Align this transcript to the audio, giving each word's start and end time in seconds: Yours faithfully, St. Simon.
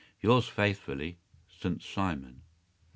Yours 0.19 0.47
faithfully, 0.47 1.19
St. 1.47 1.79
Simon. 1.83 2.41